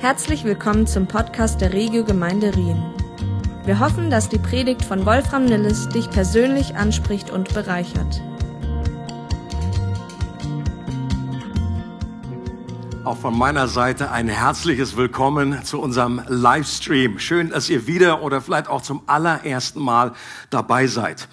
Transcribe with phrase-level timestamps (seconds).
[0.00, 2.80] Herzlich willkommen zum Podcast der Regio Gemeinde Rien.
[3.64, 8.22] Wir hoffen, dass die Predigt von Wolfram Nilles dich persönlich anspricht und bereichert.
[13.02, 17.18] Auch von meiner Seite ein herzliches Willkommen zu unserem Livestream.
[17.18, 20.12] Schön, dass ihr wieder oder vielleicht auch zum allerersten Mal
[20.50, 21.26] dabei seid.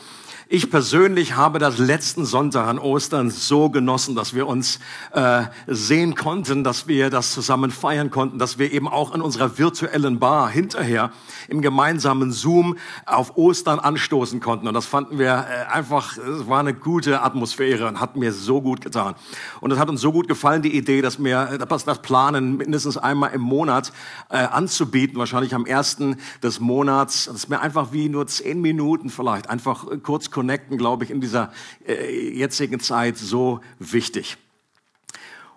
[0.48, 4.78] Ich persönlich habe das letzten Sonntag an Ostern so genossen, dass wir uns
[5.11, 9.57] äh, sehen konnten, dass wir das zusammen feiern konnten, dass wir eben auch in unserer
[9.57, 11.10] virtuellen Bar hinterher
[11.47, 14.68] im gemeinsamen Zoom auf Ostern anstoßen konnten.
[14.68, 18.61] Und das fanden wir äh, einfach, es war eine gute Atmosphäre und hat mir so
[18.61, 19.16] gut getan.
[19.61, 22.97] Und es hat uns so gut gefallen, die Idee, dass wir dass das planen, mindestens
[22.97, 23.91] einmal im Monat
[24.30, 27.25] äh, anzubieten, wahrscheinlich am ersten des Monats.
[27.25, 31.21] Das ist mir einfach wie nur zehn Minuten vielleicht, einfach kurz connecten, glaube ich, in
[31.21, 31.54] dieser
[31.88, 34.36] äh, jetzigen Zeit so wichtig.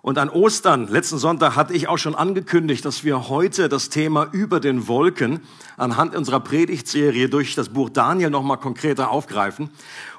[0.01, 4.29] Und an Ostern, letzten Sonntag, hatte ich auch schon angekündigt, dass wir heute das Thema
[4.31, 5.41] über den Wolken
[5.75, 9.69] anhand unserer Predigtserie durch das Buch Daniel nochmal konkreter aufgreifen.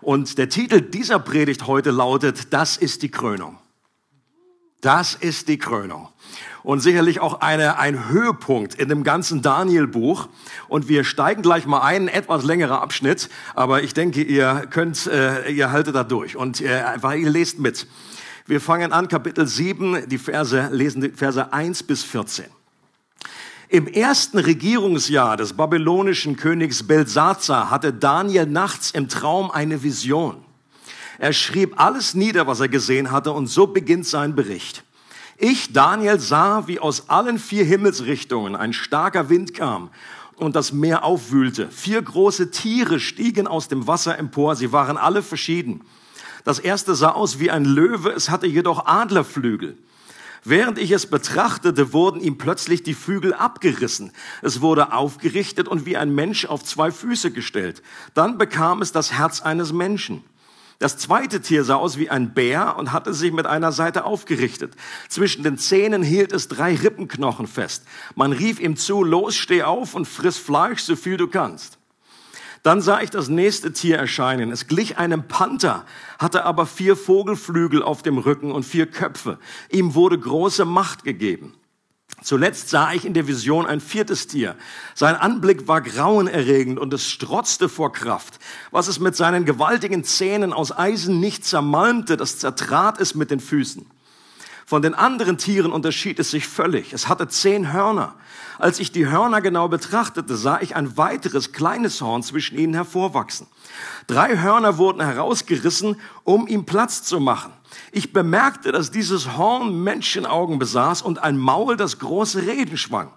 [0.03, 3.57] Und der Titel dieser Predigt heute lautet, das ist die Krönung.
[4.83, 6.09] Das ist die Krönung
[6.63, 10.29] und sicherlich auch eine, ein Höhepunkt in dem ganzen Daniel-Buch.
[10.69, 15.51] Und wir steigen gleich mal ein, etwas längerer Abschnitt, aber ich denke, ihr könnt, äh,
[15.51, 17.87] ihr haltet da durch und äh, einfach, ihr lest mit.
[18.47, 22.47] Wir fangen an, Kapitel 7, die Verse, lesen die Verse 1 bis 14.
[23.69, 30.39] Im ersten Regierungsjahr des babylonischen Königs Belsazar hatte Daniel nachts im Traum eine Vision.
[31.19, 34.83] Er schrieb alles nieder, was er gesehen hatte, und so beginnt sein Bericht.
[35.43, 39.89] Ich, Daniel, sah, wie aus allen vier Himmelsrichtungen ein starker Wind kam
[40.37, 41.71] und das Meer aufwühlte.
[41.71, 44.55] Vier große Tiere stiegen aus dem Wasser empor.
[44.55, 45.81] Sie waren alle verschieden.
[46.45, 49.79] Das erste sah aus wie ein Löwe, es hatte jedoch Adlerflügel.
[50.45, 54.13] Während ich es betrachtete, wurden ihm plötzlich die Flügel abgerissen.
[54.43, 57.83] Es wurde aufgerichtet und wie ein Mensch auf zwei Füße gestellt.
[58.13, 60.23] Dann bekam es das Herz eines Menschen.
[60.81, 64.73] Das zweite Tier sah aus wie ein Bär und hatte sich mit einer Seite aufgerichtet.
[65.11, 67.85] Zwischen den Zähnen hielt es drei Rippenknochen fest.
[68.15, 71.77] Man rief ihm zu, los, steh auf und friss Fleisch, so viel du kannst.
[72.63, 74.51] Dann sah ich das nächste Tier erscheinen.
[74.51, 75.85] Es glich einem Panther,
[76.19, 79.39] hatte aber vier Vogelflügel auf dem Rücken und vier Köpfe.
[79.71, 81.60] Ihm wurde große Macht gegeben.
[82.23, 84.57] Zuletzt sah ich in der Vision ein viertes Tier.
[84.95, 88.39] Sein Anblick war grauenerregend und es strotzte vor Kraft.
[88.71, 93.41] Was es mit seinen gewaltigen Zähnen aus Eisen nicht zermalmte, das zertrat es mit den
[93.41, 93.87] Füßen.
[94.71, 96.93] Von den anderen Tieren unterschied es sich völlig.
[96.93, 98.15] Es hatte zehn Hörner.
[98.57, 103.49] Als ich die Hörner genau betrachtete, sah ich ein weiteres kleines Horn zwischen ihnen hervorwachsen.
[104.07, 107.53] Drei Hörner wurden herausgerissen, um ihm Platz zu machen.
[107.91, 113.11] Ich bemerkte, dass dieses Horn Menschenaugen besaß und ein Maul, das große Reden schwang.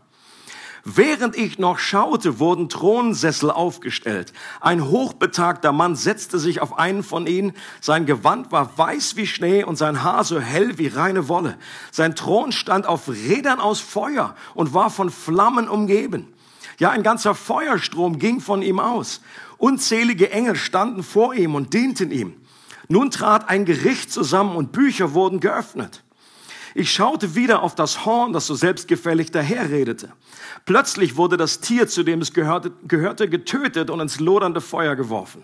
[0.85, 4.33] Während ich noch schaute, wurden Thronsessel aufgestellt.
[4.59, 7.53] Ein hochbetagter Mann setzte sich auf einen von ihnen.
[7.79, 11.57] Sein Gewand war weiß wie Schnee und sein Haar so hell wie reine Wolle.
[11.91, 16.33] Sein Thron stand auf Rädern aus Feuer und war von Flammen umgeben.
[16.79, 19.21] Ja, ein ganzer Feuerstrom ging von ihm aus.
[19.57, 22.35] Unzählige Engel standen vor ihm und dienten ihm.
[22.89, 26.02] Nun trat ein Gericht zusammen und Bücher wurden geöffnet.
[26.75, 30.11] Ich schaute wieder auf das Horn, das so selbstgefällig daherredete.
[30.65, 35.43] Plötzlich wurde das Tier, zu dem es gehörte, gehörte, getötet und ins lodernde Feuer geworfen.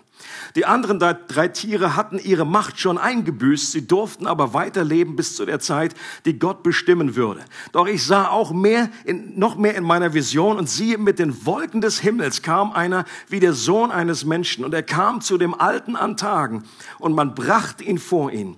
[0.56, 5.46] Die anderen drei Tiere hatten ihre Macht schon eingebüßt, sie durften aber weiterleben bis zu
[5.46, 7.44] der Zeit, die Gott bestimmen würde.
[7.72, 11.46] Doch ich sah auch mehr, in, noch mehr in meiner Vision und siehe, mit den
[11.46, 15.54] Wolken des Himmels kam einer wie der Sohn eines Menschen und er kam zu dem
[15.54, 16.64] Alten an Tagen
[16.98, 18.56] und man brachte ihn vor ihn.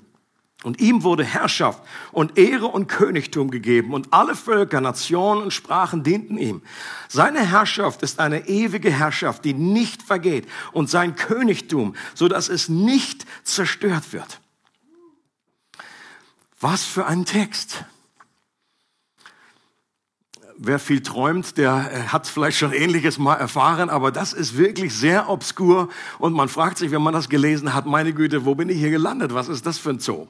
[0.63, 6.05] Und ihm wurde Herrschaft und Ehre und Königtum gegeben und alle Völker, Nationen und Sprachen
[6.05, 6.63] dienten ihm.
[7.09, 12.69] Seine Herrschaft ist eine ewige Herrschaft, die nicht vergeht und sein Königtum, so dass es
[12.69, 14.41] nicht zerstört wird.
[16.61, 17.85] Was für ein Text.
[20.57, 24.95] Wer viel träumt, der äh, hat vielleicht schon Ähnliches mal erfahren, aber das ist wirklich
[24.95, 25.89] sehr obskur
[26.21, 28.91] und man fragt sich, wenn man das gelesen hat, meine Güte, wo bin ich hier
[28.91, 29.35] gelandet?
[29.35, 30.29] Was ist das für ein Zoo?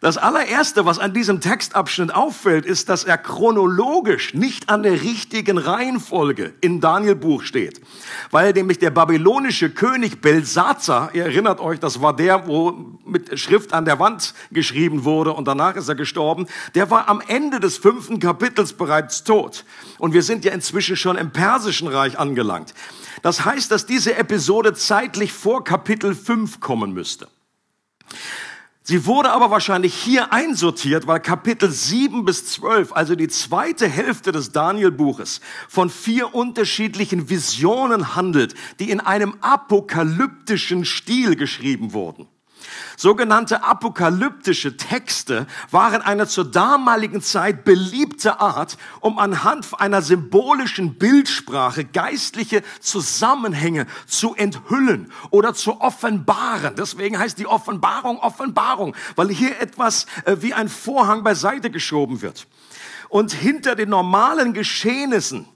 [0.00, 5.58] Das allererste, was an diesem Textabschnitt auffällt, ist, dass er chronologisch nicht an der richtigen
[5.58, 7.82] Reihenfolge in Daniel Buch steht.
[8.30, 13.74] Weil nämlich der babylonische König Belsazar, ihr erinnert euch, das war der, wo mit Schrift
[13.74, 17.76] an der Wand geschrieben wurde und danach ist er gestorben, der war am Ende des
[17.76, 19.66] fünften Kapitels bereits tot.
[19.98, 22.72] Und wir sind ja inzwischen schon im Persischen Reich angelangt.
[23.20, 27.28] Das heißt, dass diese Episode zeitlich vor Kapitel 5 kommen müsste.
[28.82, 34.32] Sie wurde aber wahrscheinlich hier einsortiert, weil Kapitel 7 bis 12, also die zweite Hälfte
[34.32, 42.26] des Daniel-Buches, von vier unterschiedlichen Visionen handelt, die in einem apokalyptischen Stil geschrieben wurden.
[42.96, 51.84] Sogenannte apokalyptische Texte waren eine zur damaligen Zeit beliebte Art, um anhand einer symbolischen Bildsprache
[51.84, 56.74] geistliche Zusammenhänge zu enthüllen oder zu offenbaren.
[56.76, 62.46] Deswegen heißt die Offenbarung Offenbarung, weil hier etwas äh, wie ein Vorhang beiseite geschoben wird.
[63.08, 65.48] Und hinter den normalen Geschehnissen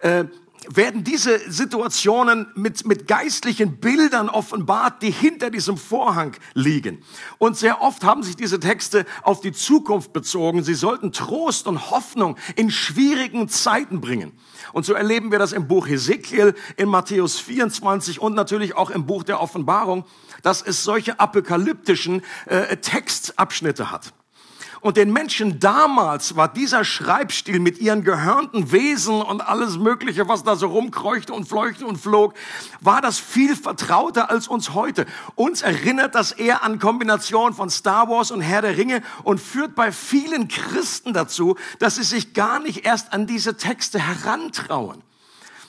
[0.00, 0.24] äh,
[0.68, 7.02] werden diese Situationen mit, mit geistlichen Bildern offenbart, die hinter diesem Vorhang liegen.
[7.38, 10.62] Und sehr oft haben sich diese Texte auf die Zukunft bezogen.
[10.62, 14.32] Sie sollten Trost und Hoffnung in schwierigen Zeiten bringen.
[14.72, 19.06] Und so erleben wir das im Buch Hesekiel, in Matthäus 24 und natürlich auch im
[19.06, 20.04] Buch der Offenbarung,
[20.42, 24.12] dass es solche apokalyptischen äh, Textabschnitte hat.
[24.84, 30.44] Und den Menschen damals war dieser Schreibstil mit ihren gehörnten Wesen und alles Mögliche, was
[30.44, 32.34] da so rumkreuchte und fleuchte und flog,
[32.82, 35.06] war das viel vertrauter als uns heute.
[35.36, 39.74] Uns erinnert das eher an Kombination von Star Wars und Herr der Ringe und führt
[39.74, 45.02] bei vielen Christen dazu, dass sie sich gar nicht erst an diese Texte herantrauen.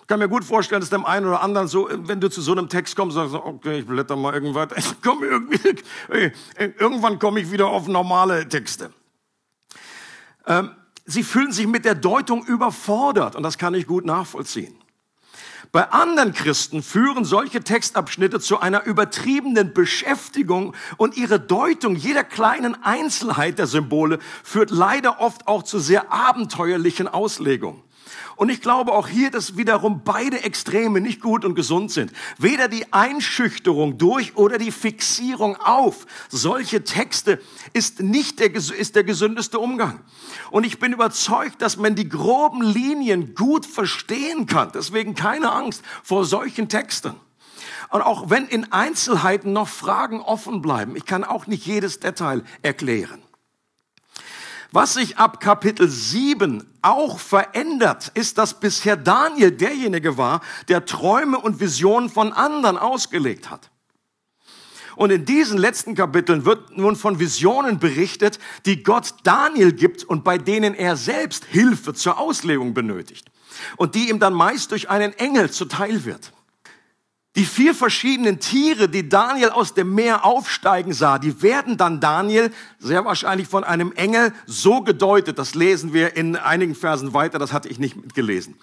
[0.02, 2.52] Ich kann mir gut vorstellen, dass dem einen oder anderen so, wenn du zu so
[2.52, 6.34] einem Text kommst, sagst du, okay, ich blätter mal irgendwas, ich komm irgendwie,
[6.78, 8.92] irgendwann komme ich wieder auf normale Texte.
[10.48, 10.72] Ähm,
[11.06, 14.76] sie fühlen sich mit der Deutung überfordert und das kann ich gut nachvollziehen.
[15.72, 22.82] Bei anderen Christen führen solche Textabschnitte zu einer übertriebenen Beschäftigung und ihre Deutung jeder kleinen
[22.84, 27.82] Einzelheit der Symbole führt leider oft auch zu sehr abenteuerlichen Auslegungen.
[28.36, 32.12] Und ich glaube auch hier, dass wiederum beide Extreme nicht gut und gesund sind.
[32.38, 37.42] Weder die Einschüchterung durch oder die Fixierung auf solche Texte
[37.74, 40.02] ist nicht der, ist der gesündeste Umgang.
[40.52, 44.72] Und ich bin überzeugt, dass man die groben Linien gut verstehen kann.
[44.74, 47.14] Deswegen keine Angst vor solchen Texten.
[47.90, 52.44] Und auch wenn in Einzelheiten noch Fragen offen bleiben, ich kann auch nicht jedes Detail
[52.62, 53.22] erklären.
[54.76, 61.40] Was sich ab Kapitel 7 auch verändert, ist, dass bisher Daniel derjenige war, der Träume
[61.40, 63.72] und Visionen von anderen ausgelegt hat.
[64.98, 70.26] Und in diesen letzten Kapiteln wird nun von Visionen berichtet, die Gott Daniel gibt und
[70.26, 73.32] bei denen er selbst Hilfe zur Auslegung benötigt.
[73.78, 76.34] Und die ihm dann meist durch einen Engel zuteil wird.
[77.36, 82.50] Die vier verschiedenen Tiere, die Daniel aus dem Meer aufsteigen sah, die werden dann Daniel
[82.80, 85.38] sehr wahrscheinlich von einem Engel so gedeutet.
[85.38, 88.56] Das lesen wir in einigen Versen weiter, das hatte ich nicht mitgelesen.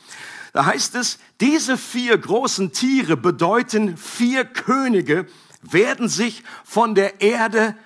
[0.55, 5.27] Da heißt es, diese vier großen Tiere bedeuten vier Könige,
[5.63, 7.77] werden sich von der Erde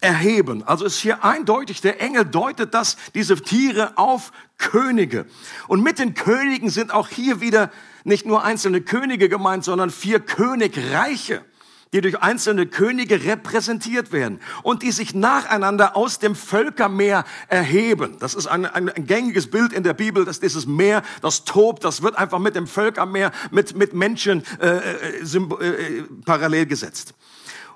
[0.00, 0.62] erheben.
[0.64, 5.26] Also ist hier eindeutig, der Engel deutet das, diese Tiere auf Könige.
[5.68, 7.70] Und mit den Königen sind auch hier wieder
[8.04, 11.44] nicht nur einzelne Könige gemeint, sondern vier Königreiche,
[11.92, 18.16] die durch einzelne Könige repräsentiert werden und die sich nacheinander aus dem Völkermeer erheben.
[18.18, 21.84] Das ist ein, ein, ein gängiges Bild in der Bibel, dass dieses Meer, das tobt,
[21.84, 27.14] das wird einfach mit dem Völkermeer, mit, mit Menschen äh, äh, äh, parallel gesetzt.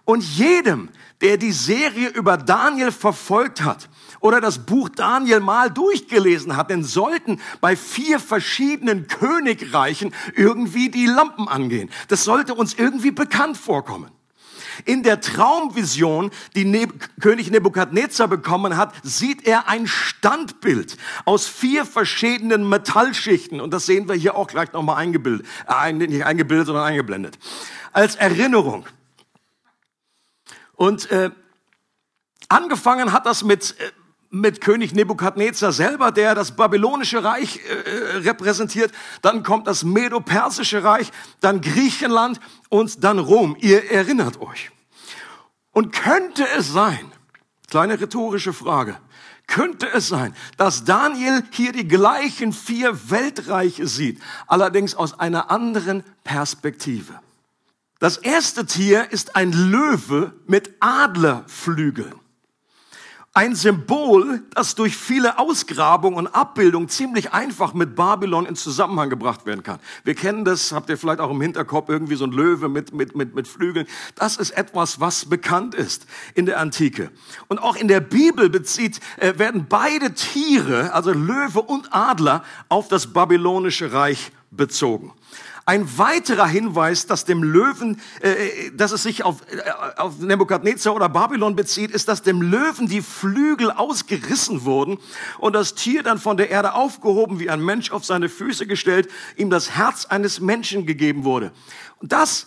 [0.05, 0.89] Und jedem,
[1.21, 3.89] der die Serie über Daniel verfolgt hat,
[4.21, 11.07] oder das Buch Daniel mal durchgelesen hat, denn sollten bei vier verschiedenen Königreichen irgendwie die
[11.07, 11.91] Lampen angehen.
[12.09, 14.11] Das sollte uns irgendwie bekannt vorkommen.
[14.85, 16.89] In der Traumvision, die ne
[17.21, 23.61] König Nebukadnezar bekommen hat, sieht er ein Standbild aus vier verschiedenen Metallschichten.
[23.61, 25.47] Und das sehen wir hier auch gleich nochmal eingebildet.
[25.67, 27.39] Äh, nicht eingebildet, sondern eingeblendet.
[27.93, 28.87] Als Erinnerung.
[30.75, 31.31] Und äh,
[32.49, 33.91] angefangen hat das mit äh,
[34.41, 38.93] mit König Nebukadnezar selber, der das babylonische Reich äh, repräsentiert.
[39.23, 43.57] Dann kommt das Medo-Persische Reich, dann Griechenland und dann Rom.
[43.61, 44.71] Ihr erinnert euch.
[45.73, 47.13] Und könnte es sein,
[47.69, 48.97] kleine rhetorische Frage,
[49.47, 56.03] könnte es sein, dass Daniel hier die gleichen vier Weltreiche sieht, allerdings aus einer anderen
[56.25, 57.21] Perspektive?
[57.99, 62.26] Das erste Tier ist ein Löwe mit Adlerflügeln.
[63.37, 69.45] Ein Symbol, das durch viele Ausgrabungen und Abbildungen ziemlich einfach mit Babylon in Zusammenhang gebracht
[69.45, 69.79] werden kann.
[70.05, 73.15] Wir kennen das, habt ihr vielleicht auch im Hinterkopf, irgendwie so ein Löwe mit, mit,
[73.15, 73.87] mit, mit Flügeln.
[74.15, 77.11] Das ist etwas, was bekannt ist in der Antike.
[77.49, 82.89] Und auch in der Bibel bezieht, äh, werden beide Tiere, also Löwe und Adler, auf
[82.89, 85.13] das babylonische Reich bezogen.
[85.69, 91.09] Ein weiterer Hinweis, dass dem Löwen, äh, dass es sich auf, äh, auf Nebukadnezar oder
[91.09, 94.99] Babylon bezieht, ist, dass dem Löwen die Flügel ausgerissen wurden
[95.41, 99.11] und das Tier dann von der Erde aufgehoben, wie ein Mensch auf seine Füße gestellt,
[99.37, 101.51] ihm das Herz eines Menschen gegeben wurde.
[102.01, 102.47] Und das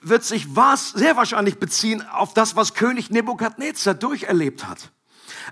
[0.00, 4.90] wird sich was sehr wahrscheinlich beziehen auf das, was König Nebukadnezar durcherlebt hat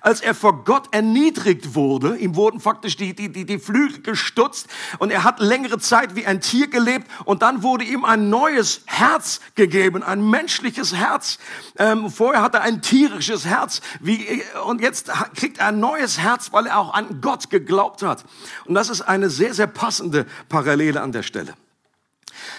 [0.01, 2.17] als er vor Gott erniedrigt wurde.
[2.17, 4.69] Ihm wurden faktisch die, die, die, die Flügel gestutzt
[4.99, 8.83] und er hat längere Zeit wie ein Tier gelebt und dann wurde ihm ein neues
[8.87, 11.39] Herz gegeben, ein menschliches Herz.
[11.79, 16.53] Ähm, vorher hatte er ein tierisches Herz wie, und jetzt kriegt er ein neues Herz,
[16.53, 18.25] weil er auch an Gott geglaubt hat.
[18.65, 21.55] Und das ist eine sehr, sehr passende Parallele an der Stelle.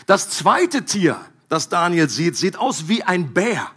[0.06, 3.72] Das zweite Tier, das Daniel sieht, sieht aus wie ein Bär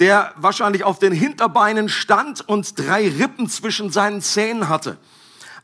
[0.00, 4.98] der wahrscheinlich auf den Hinterbeinen stand und drei Rippen zwischen seinen Zähnen hatte.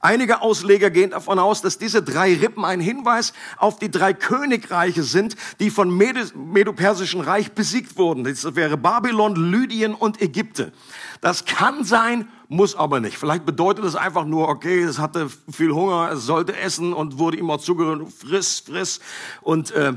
[0.01, 5.03] Einige Ausleger gehen davon aus, dass diese drei Rippen ein Hinweis auf die drei Königreiche
[5.03, 8.23] sind, die von Medo-Persischen Reich besiegt wurden.
[8.23, 10.73] Das wäre Babylon, Lydien und Ägypte.
[11.21, 13.19] Das kann sein, muss aber nicht.
[13.19, 17.37] Vielleicht bedeutet es einfach nur, okay, es hatte viel Hunger, es sollte essen und wurde
[17.37, 19.01] ihm auch zugehört, friss, friss
[19.41, 19.95] und äh,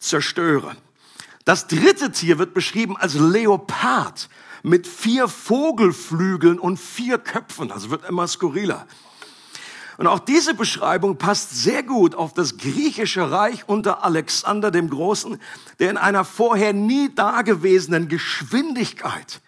[0.00, 0.74] zerstöre.
[1.50, 4.28] Das dritte Tier wird beschrieben als Leopard
[4.62, 7.72] mit vier Vogelflügeln und vier Köpfen.
[7.72, 8.86] Also wird immer skurriler.
[9.96, 15.40] Und auch diese Beschreibung passt sehr gut auf das griechische Reich unter Alexander dem Großen,
[15.80, 19.40] der in einer vorher nie dagewesenen Geschwindigkeit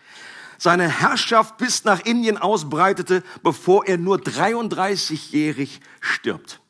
[0.59, 6.62] seine Herrschaft bis nach Indien ausbreitete, bevor er nur 33-jährig stirbt.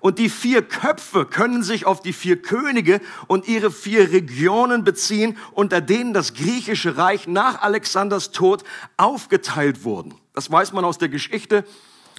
[0.00, 5.36] Und die vier Köpfe können sich auf die vier Könige und ihre vier Regionen beziehen,
[5.52, 8.64] unter denen das griechische Reich nach Alexanders Tod
[8.96, 10.14] aufgeteilt wurden.
[10.34, 11.64] Das weiß man aus der Geschichte.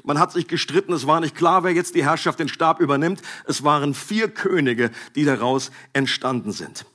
[0.04, 3.22] Man hat sich gestritten, es war nicht klar, wer jetzt die Herrschaft den Stab übernimmt.
[3.46, 6.86] Es waren vier Könige, die daraus entstanden sind.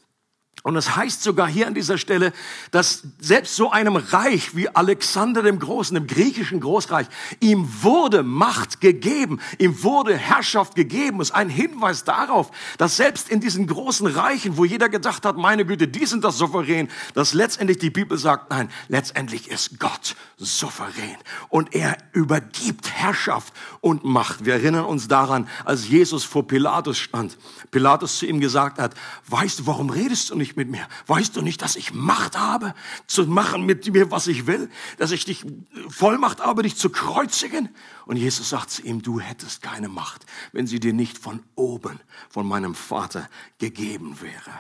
[0.65, 2.33] Und es heißt sogar hier an dieser Stelle,
[2.71, 7.07] dass selbst so einem Reich wie Alexander dem Großen, dem griechischen Großreich,
[7.41, 11.21] ihm wurde Macht gegeben, ihm wurde Herrschaft gegeben.
[11.21, 15.37] Es ist ein Hinweis darauf, dass selbst in diesen großen Reichen, wo jeder gedacht hat,
[15.37, 20.17] meine Güte, die sind das souverän, dass letztendlich die Bibel sagt, nein, letztendlich ist Gott
[20.39, 21.19] souverän
[21.51, 23.53] und er übergibt Herrschaft
[23.83, 24.47] und Macht.
[24.47, 27.37] Wir erinnern uns daran, als Jesus vor Pilatus stand,
[27.71, 28.95] Pilatus zu ihm gesagt hat,
[29.27, 30.87] weißt du, warum redest du nicht mit mir?
[31.07, 32.75] Weißt du nicht, dass ich Macht habe,
[33.07, 34.71] zu machen mit mir, was ich will?
[34.99, 35.45] Dass ich dich
[35.89, 37.69] Vollmacht habe, dich zu kreuzigen?
[38.07, 42.01] Und Jesus sagt zu ihm, du hättest keine Macht, wenn sie dir nicht von oben,
[42.29, 44.51] von meinem Vater gegeben wäre.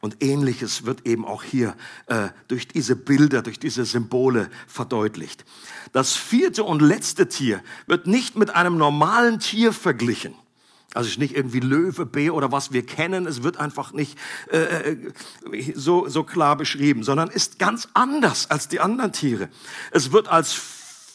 [0.00, 5.44] Und ähnliches wird eben auch hier äh, durch diese Bilder, durch diese Symbole verdeutlicht.
[5.92, 10.34] Das vierte und letzte Tier wird nicht mit einem normalen Tier verglichen.
[10.94, 13.26] Also es ist nicht irgendwie Löwe, B oder was wir kennen.
[13.26, 14.18] Es wird einfach nicht
[14.50, 15.12] äh, äh,
[15.74, 19.48] so, so klar beschrieben, sondern ist ganz anders als die anderen Tiere.
[19.92, 20.60] Es wird als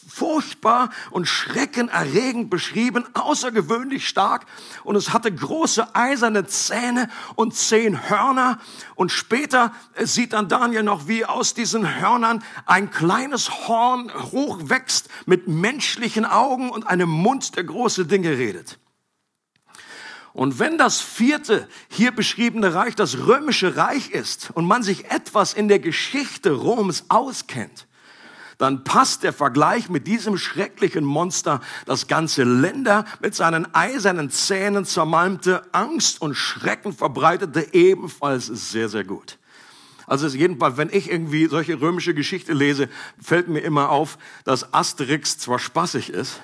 [0.08, 4.46] furchtbar und schreckenerregend beschrieben, außergewöhnlich stark.
[4.84, 8.60] Und es hatte große eiserne Zähne und zehn Hörner.
[8.96, 15.48] Und später sieht dann Daniel noch, wie aus diesen Hörnern ein kleines Horn hochwächst mit
[15.48, 18.78] menschlichen Augen und einem Mund, der große Dinge redet.
[20.36, 25.54] Und wenn das vierte hier beschriebene Reich das römische Reich ist und man sich etwas
[25.54, 27.88] in der Geschichte Roms auskennt,
[28.58, 34.84] dann passt der Vergleich mit diesem schrecklichen Monster, das ganze Länder mit seinen eisernen Zähnen
[34.84, 39.40] zermalmte, Angst und Schrecken verbreitete, ebenfalls sehr, sehr gut.
[40.06, 42.90] Also jedenfalls, wenn ich irgendwie solche römische Geschichte lese,
[43.22, 46.42] fällt mir immer auf, dass Asterix zwar spaßig ist,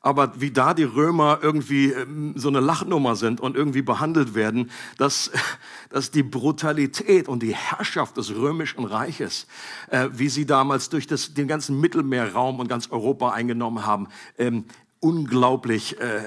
[0.00, 4.70] aber wie da die Römer irgendwie ähm, so eine Lachnummer sind und irgendwie behandelt werden,
[4.96, 5.30] dass,
[5.90, 9.46] dass die Brutalität und die Herrschaft des römischen Reiches,
[9.90, 14.64] äh, wie sie damals durch das, den ganzen Mittelmeerraum und ganz Europa eingenommen haben, ähm,
[15.00, 16.22] unglaublich äh,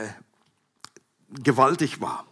[1.44, 2.26] gewaltig war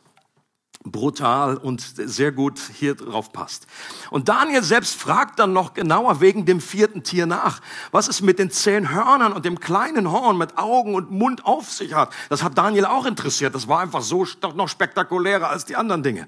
[0.83, 3.67] brutal und sehr gut hier drauf passt.
[4.09, 7.61] Und Daniel selbst fragt dann noch genauer wegen dem vierten Tier nach,
[7.91, 11.71] was es mit den zehn Hörnern und dem kleinen Horn mit Augen und Mund auf
[11.71, 12.11] sich hat.
[12.29, 13.53] Das hat Daniel auch interessiert.
[13.53, 16.27] Das war einfach so noch spektakulärer als die anderen Dinge.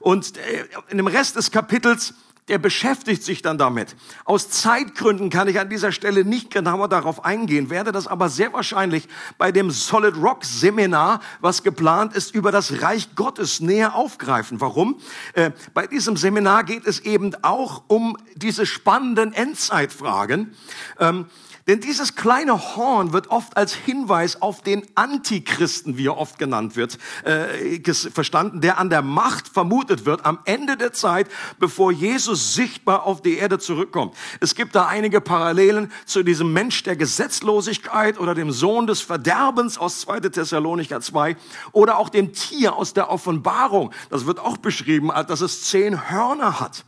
[0.00, 2.14] Und äh, in dem Rest des Kapitels
[2.48, 3.94] der beschäftigt sich dann damit.
[4.24, 8.52] Aus Zeitgründen kann ich an dieser Stelle nicht genauer darauf eingehen, werde das aber sehr
[8.52, 9.08] wahrscheinlich
[9.38, 14.60] bei dem Solid Rock Seminar, was geplant ist, über das Reich Gottes näher aufgreifen.
[14.60, 14.98] Warum?
[15.34, 20.54] Äh, bei diesem Seminar geht es eben auch um diese spannenden Endzeitfragen.
[20.98, 21.26] Ähm,
[21.68, 26.74] Denn dieses kleine Horn wird oft als Hinweis auf den Antichristen, wie er oft genannt
[26.74, 31.28] wird, äh, verstanden, der an der Macht vermutet wird am Ende der Zeit,
[31.60, 34.16] bevor Jesus sichtbar auf die Erde zurückkommt.
[34.40, 39.78] Es gibt da einige Parallelen zu diesem Mensch der Gesetzlosigkeit oder dem Sohn des Verderbens
[39.78, 40.20] aus 2.
[40.20, 41.36] Thessalonicher 2
[41.70, 43.92] oder auch dem Tier aus der Offenbarung.
[44.10, 46.84] Das wird auch beschrieben, dass es zehn Hörner hat.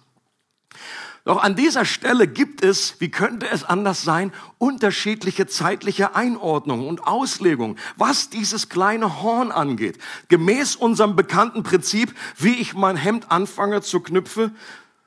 [1.25, 7.07] Doch an dieser Stelle gibt es, wie könnte es anders sein, unterschiedliche zeitliche Einordnungen und
[7.07, 9.99] Auslegungen, was dieses kleine Horn angeht.
[10.29, 14.55] Gemäß unserem bekannten Prinzip, wie ich mein Hemd anfange zu knüpfen,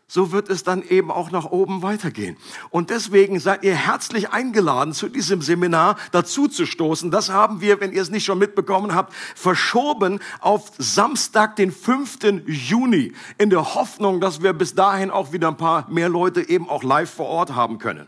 [0.07, 2.37] so wird es dann eben auch nach oben weitergehen.
[2.69, 7.11] Und deswegen seid ihr herzlich eingeladen, zu diesem Seminar dazu zu stoßen.
[7.11, 12.19] Das haben wir, wenn ihr es nicht schon mitbekommen habt, verschoben auf Samstag, den 5.
[12.45, 16.69] Juni, in der Hoffnung, dass wir bis dahin auch wieder ein paar mehr Leute eben
[16.69, 18.07] auch live vor Ort haben können.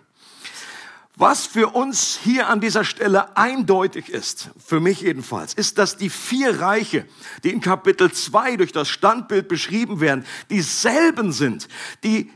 [1.20, 6.10] Was für uns hier an dieser Stelle eindeutig ist, für mich jedenfalls, ist, dass die
[6.10, 7.06] vier Reiche,
[7.44, 11.68] die in Kapitel 2 durch das Standbild beschrieben werden, dieselben sind,
[12.06, 12.32] die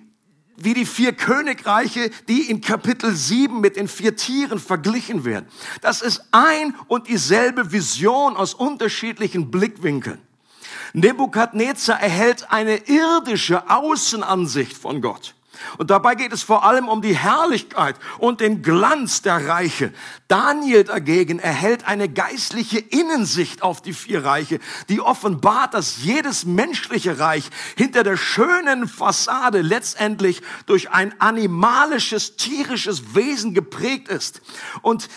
[0.58, 5.48] wie die vier Königreiche, die in Kapitel 7 mit den vier Tieren verglichen werden.
[5.82, 10.20] Das ist ein und dieselbe Vision aus unterschiedlichen Blickwinkeln.
[10.92, 15.36] Nebukadnezar erhält eine irdische Außenansicht von Gott.
[15.78, 19.94] Und dabei geht es vor allem um die Herrlichkeit und den Glanz der Reiche.
[20.28, 27.20] Daniel dagegen erhält eine geistliche Innensicht auf die vier Reiche, die offenbart, dass jedes menschliche
[27.20, 34.42] Reich hinter der schönen Fassade letztendlich durch ein animalisches, tierisches Wesen geprägt ist.
[34.82, 35.10] Und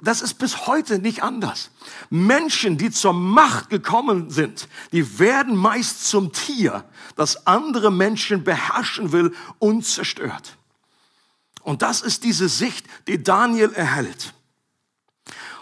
[0.00, 1.70] das ist bis heute nicht anders.
[2.08, 6.84] Menschen, die zur Macht gekommen sind, die werden meist zum Tier,
[7.16, 10.56] das andere Menschen beherrschen will und zerstört.
[11.62, 14.34] Und das ist diese Sicht, die Daniel erhält.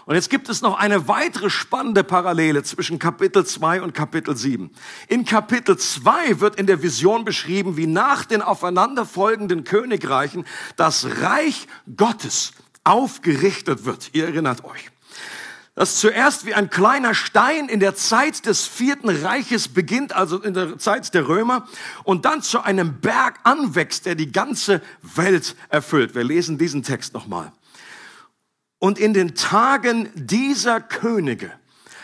[0.05, 4.71] Und jetzt gibt es noch eine weitere spannende Parallele zwischen Kapitel 2 und Kapitel 7.
[5.09, 10.45] In Kapitel 2 wird in der Vision beschrieben, wie nach den aufeinanderfolgenden Königreichen
[10.77, 11.67] das Reich
[11.97, 12.53] Gottes
[12.87, 14.09] aufgerichtet wird.
[14.13, 14.89] Ihr erinnert euch.
[15.75, 20.55] Das zuerst wie ein kleiner Stein in der Zeit des vierten Reiches beginnt, also in
[20.55, 21.67] der Zeit der Römer,
[22.03, 26.15] und dann zu einem Berg anwächst, der die ganze Welt erfüllt.
[26.15, 27.51] Wir lesen diesen Text nochmal.
[28.79, 31.51] Und in den Tagen dieser Könige,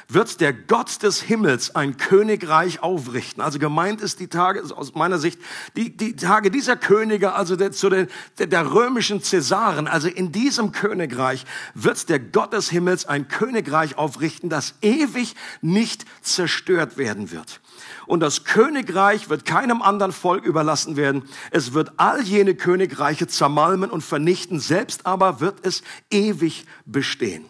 [0.08, 3.42] wird der Gott des Himmels ein Königreich aufrichten.
[3.42, 5.40] Also gemeint ist die Tage, aus meiner Sicht,
[5.76, 9.88] die, die Tage dieser Könige, also der, zu den, der, der römischen Cäsaren.
[9.88, 16.06] Also in diesem Königreich wird der Gott des Himmels ein Königreich aufrichten, das ewig nicht
[16.22, 17.62] zerstört werden wird.
[18.06, 21.24] Und das Königreich wird keinem anderen Volk überlassen werden.
[21.52, 24.60] Es wird all jene Königreiche zermalmen und vernichten.
[24.60, 27.46] Selbst aber wird es ewig bestehen.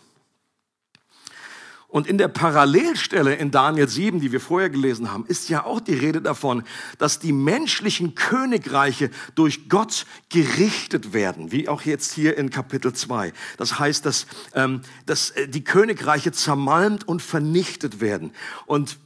[1.94, 5.80] Und in der Parallelstelle in Daniel 7, die wir vorher gelesen haben, ist ja auch
[5.80, 6.64] die Rede davon,
[6.98, 13.32] dass die menschlichen Königreiche durch Gott gerichtet werden, wie auch jetzt hier in Kapitel 2.
[13.58, 14.26] Das heißt, dass,
[14.56, 18.32] ähm, dass äh, die Königreiche zermalmt und vernichtet werden.
[18.66, 18.98] Und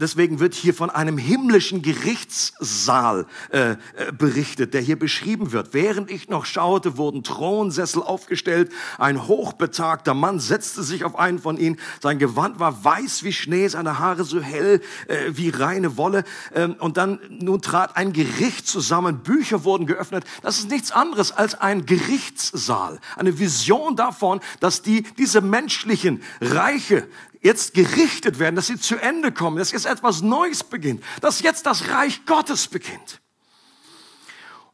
[0.00, 3.76] Deswegen wird hier von einem himmlischen Gerichtssaal äh, äh,
[4.16, 5.74] berichtet, der hier beschrieben wird.
[5.74, 8.70] Während ich noch schaute, wurden Thronsessel aufgestellt.
[8.98, 11.80] Ein hochbetagter Mann setzte sich auf einen von ihnen.
[12.00, 16.22] Sein Gewand war weiß wie Schnee, seine Haare so hell äh, wie reine Wolle.
[16.54, 19.24] Ähm, und dann nun trat ein Gericht zusammen.
[19.24, 20.24] Bücher wurden geöffnet.
[20.42, 23.00] Das ist nichts anderes als ein Gerichtssaal.
[23.16, 27.08] Eine Vision davon, dass die, diese menschlichen Reiche,
[27.40, 31.66] jetzt gerichtet werden, dass sie zu Ende kommen, dass jetzt etwas Neues beginnt, dass jetzt
[31.66, 33.20] das Reich Gottes beginnt.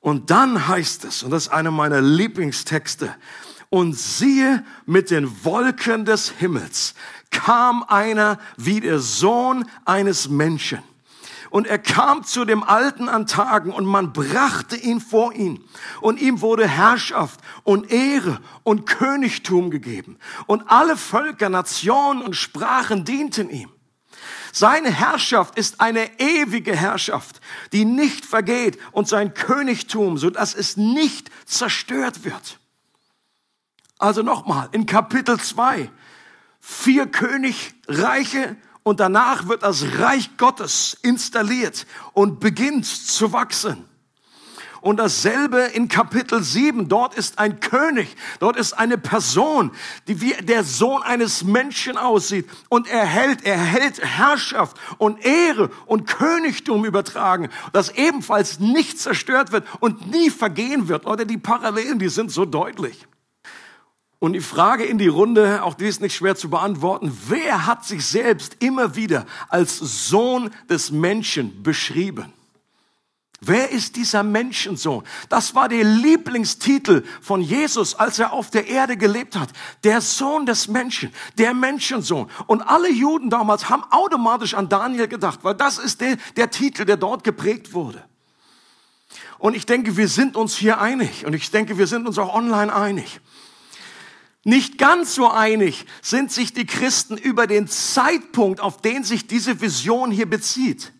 [0.00, 3.14] Und dann heißt es, und das ist einer meiner Lieblingstexte,
[3.70, 6.94] und siehe mit den Wolken des Himmels
[7.30, 10.80] kam einer wie der Sohn eines Menschen
[11.54, 15.62] und er kam zu dem Alten an Tagen und man brachte ihn vor ihn.
[16.00, 20.18] Und ihm wurde Herrschaft und Ehre und Königtum gegeben.
[20.46, 23.70] Und alle Völker, Nationen und Sprachen dienten ihm.
[24.52, 27.40] Seine Herrschaft ist eine ewige Herrschaft,
[27.72, 32.58] die nicht vergeht und sein Königtum, so dass es nicht zerstört wird.
[33.98, 35.88] Also nochmal, in Kapitel 2,
[36.58, 43.88] vier Königreiche und danach wird das Reich Gottes installiert und beginnt zu wachsen.
[44.82, 46.90] Und dasselbe in Kapitel 7.
[46.90, 49.70] Dort ist ein König, dort ist eine Person,
[50.06, 52.46] die wie der Sohn eines Menschen aussieht.
[52.68, 59.52] Und er hält, er hält Herrschaft und Ehre und Königtum übertragen, das ebenfalls nicht zerstört
[59.52, 61.06] wird und nie vergehen wird.
[61.06, 63.06] Oder die Parallelen, die sind so deutlich.
[64.24, 67.84] Und die Frage in die Runde, auch die ist nicht schwer zu beantworten, wer hat
[67.84, 72.32] sich selbst immer wieder als Sohn des Menschen beschrieben?
[73.42, 75.04] Wer ist dieser Menschensohn?
[75.28, 79.50] Das war der Lieblingstitel von Jesus, als er auf der Erde gelebt hat.
[79.82, 82.30] Der Sohn des Menschen, der Menschensohn.
[82.46, 86.86] Und alle Juden damals haben automatisch an Daniel gedacht, weil das ist der, der Titel,
[86.86, 88.02] der dort geprägt wurde.
[89.36, 91.26] Und ich denke, wir sind uns hier einig.
[91.26, 93.20] Und ich denke, wir sind uns auch online einig.
[94.44, 99.62] Nicht ganz so einig sind sich die Christen über den Zeitpunkt, auf den sich diese
[99.62, 100.92] Vision hier bezieht.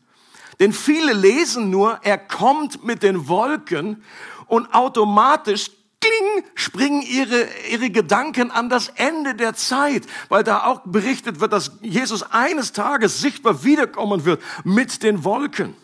[0.61, 4.03] Denn viele lesen nur, er kommt mit den Wolken
[4.47, 10.81] und automatisch kling, springen ihre, ihre Gedanken an das Ende der Zeit, weil da auch
[10.85, 15.77] berichtet wird, dass Jesus eines Tages sichtbar wiederkommen wird mit den Wolken.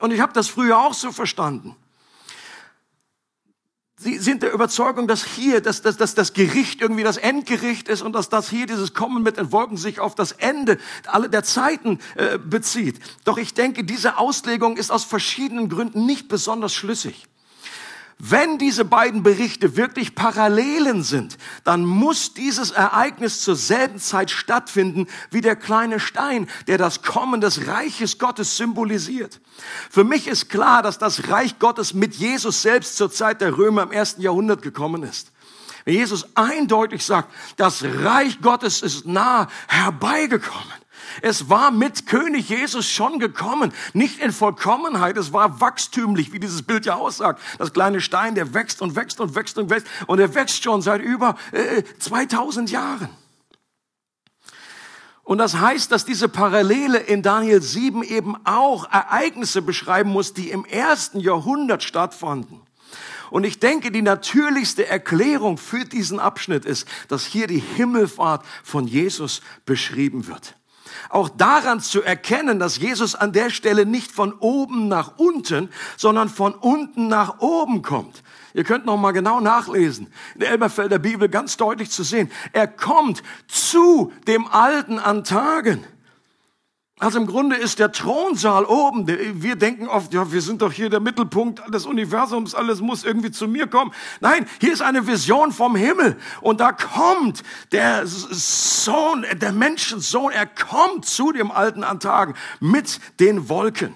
[0.00, 1.76] Und ich habe das früher auch so verstanden.
[4.04, 8.02] Sie sind der Überzeugung, dass hier dass, dass, dass das Gericht irgendwie das Endgericht ist
[8.02, 11.42] und dass das hier dieses Kommen mit den Wolken sich auf das Ende alle der
[11.42, 13.00] Zeiten äh, bezieht.
[13.24, 17.26] Doch ich denke, diese Auslegung ist aus verschiedenen Gründen nicht besonders schlüssig.
[18.18, 25.08] Wenn diese beiden Berichte wirklich Parallelen sind, dann muss dieses Ereignis zur selben Zeit stattfinden
[25.30, 29.40] wie der kleine Stein, der das Kommen des Reiches Gottes symbolisiert.
[29.90, 33.82] Für mich ist klar, dass das Reich Gottes mit Jesus selbst zur Zeit der Römer
[33.82, 35.32] im ersten Jahrhundert gekommen ist.
[35.84, 40.83] Wenn Jesus eindeutig sagt, das Reich Gottes ist nah herbeigekommen,
[41.22, 46.62] es war mit König Jesus schon gekommen, nicht in Vollkommenheit, es war wachstümlich, wie dieses
[46.62, 47.40] Bild ja aussagt.
[47.58, 50.82] Das kleine Stein, der wächst und wächst und wächst und wächst und er wächst schon
[50.82, 53.08] seit über äh, 2000 Jahren.
[55.22, 60.50] Und das heißt, dass diese Parallele in Daniel 7 eben auch Ereignisse beschreiben muss, die
[60.50, 62.60] im ersten Jahrhundert stattfanden.
[63.30, 68.86] Und ich denke, die natürlichste Erklärung für diesen Abschnitt ist, dass hier die Himmelfahrt von
[68.86, 70.54] Jesus beschrieben wird
[71.08, 76.28] auch daran zu erkennen, dass Jesus an der Stelle nicht von oben nach unten, sondern
[76.28, 78.22] von unten nach oben kommt.
[78.54, 80.06] Ihr könnt noch mal genau nachlesen.
[80.34, 82.30] In der Elberfelder Bibel ganz deutlich zu sehen.
[82.52, 85.84] Er kommt zu dem Alten an Tagen.
[87.00, 89.08] Also im Grunde ist der Thronsaal oben.
[89.08, 93.32] Wir denken oft, ja, wir sind doch hier der Mittelpunkt des Universums, alles muss irgendwie
[93.32, 93.92] zu mir kommen.
[94.20, 100.46] Nein, hier ist eine Vision vom Himmel und da kommt der Sohn, der Menschensohn, er
[100.46, 103.94] kommt zu dem alten Antagen mit den Wolken.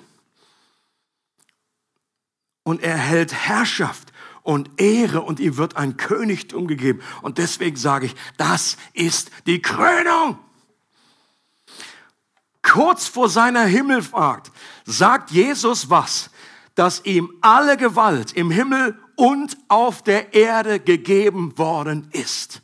[2.65, 7.01] Und er hält Herrschaft und Ehre und ihm wird ein Königtum gegeben.
[7.23, 10.39] Und deswegen sage ich, das ist die Krönung.
[12.63, 14.51] Kurz vor seiner Himmelfahrt
[14.85, 16.31] sagt Jesus was?
[16.75, 22.63] Dass ihm alle Gewalt im Himmel und auf der Erde gegeben worden ist.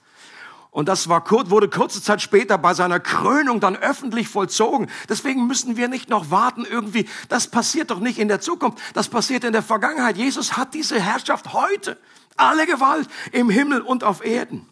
[0.75, 4.91] Und das war kurz, wurde kurze Zeit später bei seiner Krönung dann öffentlich vollzogen.
[5.09, 7.09] Deswegen müssen wir nicht noch warten irgendwie.
[7.29, 8.79] Das passiert doch nicht in der Zukunft.
[8.93, 10.17] Das passiert in der Vergangenheit.
[10.17, 11.97] Jesus hat diese Herrschaft heute.
[12.37, 14.67] Alle Gewalt im Himmel und auf Erden.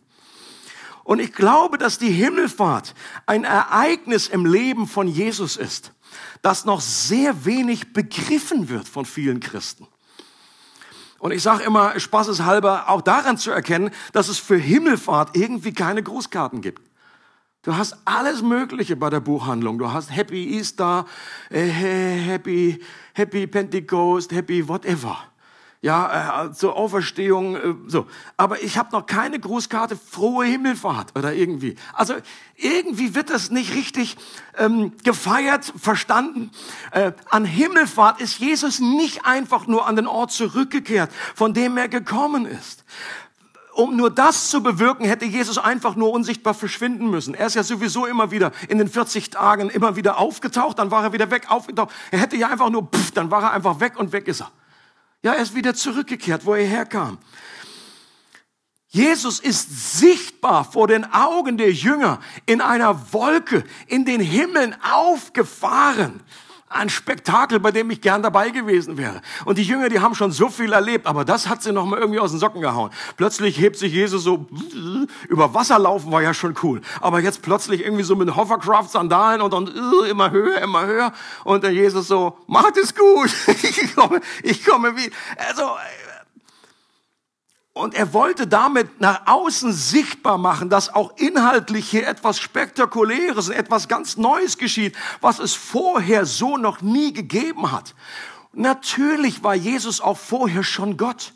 [1.05, 2.95] Und ich glaube, dass die Himmelfahrt
[3.27, 5.93] ein Ereignis im Leben von Jesus ist,
[6.43, 9.87] das noch sehr wenig begriffen wird von vielen Christen.
[11.19, 16.03] Und ich sage immer spaßeshalber auch daran zu erkennen, dass es für Himmelfahrt irgendwie keine
[16.03, 16.83] Grußkarten gibt.
[17.63, 19.79] Du hast alles Mögliche bei der Buchhandlung.
[19.79, 21.07] Du hast Happy Easter,
[21.49, 22.83] äh, Happy,
[23.15, 25.32] Happy Pentecost, Happy whatever
[25.83, 28.07] ja, äh, zur Auferstehung, äh, so.
[28.37, 31.75] Aber ich habe noch keine Grußkarte, frohe Himmelfahrt oder irgendwie.
[31.93, 32.15] Also
[32.55, 34.17] irgendwie wird das nicht richtig
[34.57, 36.53] ähm, gefeiert, verstanden.
[36.93, 41.89] Äh, an Himmelfahrt ist Jesus nicht einfach nur an den Ort zurückgekehrt, von dem er
[41.89, 42.85] gekommen ist.
[43.75, 47.35] Um nur das zu bewirken, hätte Jesus einfach nur unsichtbar verschwinden müssen.
[47.35, 51.03] Er ist ja sowieso immer wieder in den 40 Tagen immer wieder aufgetaucht, dann war
[51.03, 51.91] er wieder weg, aufgetaucht.
[52.13, 54.53] Er hätte ja einfach nur, pff, dann war er einfach weg und weg ist er.
[55.23, 57.19] Ja, er ist wieder zurückgekehrt, wo er herkam.
[58.89, 66.21] Jesus ist sichtbar vor den Augen der Jünger in einer Wolke in den Himmeln aufgefahren.
[66.75, 69.21] Ein Spektakel, bei dem ich gern dabei gewesen wäre.
[69.45, 71.99] Und die Jünger, die haben schon so viel erlebt, aber das hat sie noch mal
[71.99, 72.91] irgendwie aus den Socken gehauen.
[73.17, 74.47] Plötzlich hebt sich Jesus so
[75.29, 79.41] über Wasser laufen war ja schon cool, aber jetzt plötzlich irgendwie so mit Hovercraft Sandalen
[79.41, 79.71] und dann
[80.09, 81.13] immer höher, immer höher
[81.45, 83.31] und der Jesus so macht es gut.
[83.47, 85.11] ich komme, ich komme wie
[85.49, 85.63] also
[87.75, 93.89] und er wollte damit nach außen sichtbar machen, dass auch inhaltlich hier etwas Spektakuläres, etwas
[93.89, 97.95] ganz Neues geschieht, was es vorher so noch nie gegeben hat.
[98.53, 101.33] Natürlich war Jesus auch vorher schon Gott.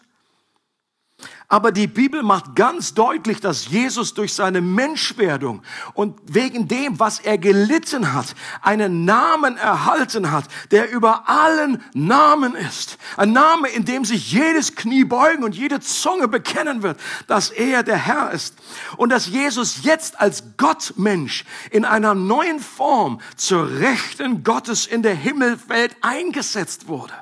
[1.48, 5.62] Aber die Bibel macht ganz deutlich, dass Jesus durch seine Menschwerdung
[5.94, 12.56] und wegen dem, was er gelitten hat, einen Namen erhalten hat, der über allen Namen
[12.56, 12.98] ist.
[13.16, 17.84] Ein Name, in dem sich jedes Knie beugen und jede Zunge bekennen wird, dass er
[17.84, 18.56] der Herr ist.
[18.96, 25.14] Und dass Jesus jetzt als Gottmensch in einer neuen Form zur Rechten Gottes in der
[25.14, 27.14] Himmelwelt eingesetzt wurde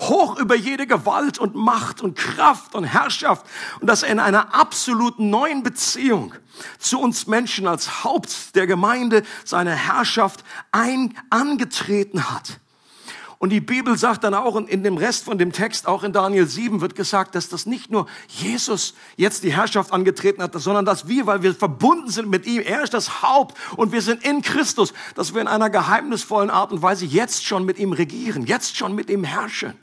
[0.00, 3.44] hoch über jede Gewalt und Macht und Kraft und Herrschaft
[3.80, 6.34] und dass er in einer absoluten neuen Beziehung
[6.78, 12.60] zu uns Menschen als Haupt der Gemeinde seine Herrschaft ein angetreten hat.
[13.40, 16.48] Und die Bibel sagt dann auch, in dem Rest von dem Text, auch in Daniel
[16.48, 21.06] 7 wird gesagt, dass das nicht nur Jesus jetzt die Herrschaft angetreten hat, sondern dass
[21.06, 24.42] wir, weil wir verbunden sind mit ihm, er ist das Haupt und wir sind in
[24.42, 28.76] Christus, dass wir in einer geheimnisvollen Art und Weise jetzt schon mit ihm regieren, jetzt
[28.76, 29.74] schon mit ihm herrschen.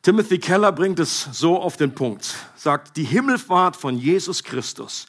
[0.00, 5.06] Timothy Keller bringt es so auf den Punkt, sagt, die Himmelfahrt von Jesus Christus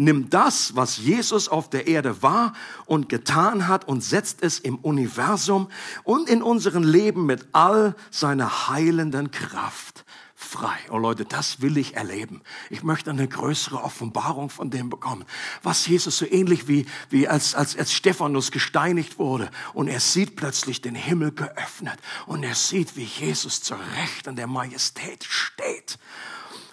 [0.00, 2.54] nimmt das, was Jesus auf der Erde war
[2.86, 5.68] und getan hat und setzt es im Universum
[6.04, 10.78] und in unserem Leben mit all seiner heilenden Kraft frei.
[10.88, 12.40] Oh Leute, das will ich erleben.
[12.70, 15.24] Ich möchte eine größere Offenbarung von dem bekommen.
[15.62, 20.36] Was Jesus so ähnlich wie, wie als, als, als Stephanus gesteinigt wurde und er sieht
[20.36, 25.98] plötzlich den Himmel geöffnet und er sieht, wie Jesus zur Rechten der Majestät steht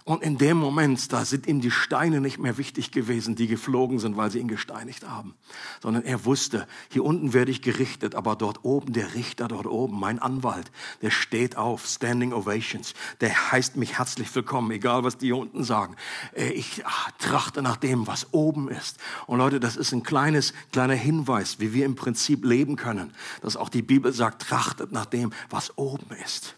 [0.08, 4.00] und in dem Moment, da sind ihm die Steine nicht mehr wichtig gewesen, die geflogen
[4.00, 5.36] sind, weil sie ihn gesteinigt haben.
[5.82, 10.00] Sondern er wusste, hier unten werde ich gerichtet, aber dort oben, der Richter dort oben,
[10.00, 12.93] mein Anwalt, der steht auf, Standing Ovations.
[13.20, 15.98] Der heißt mich herzlich willkommen, egal was die hier unten sagen.
[16.34, 16.84] Äh, ich
[17.20, 19.00] trachte nach dem, was oben ist.
[19.26, 23.13] Und Leute, das ist ein kleines, kleiner Hinweis, wie wir im Prinzip leben können.
[23.41, 26.56] Dass auch die Bibel sagt, trachtet nach dem, was oben ist.